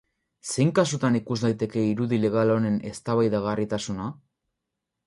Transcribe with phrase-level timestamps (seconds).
[0.53, 4.13] Zein kasutan ikus daiteke irudi legal honen eztabaidagarritasuna?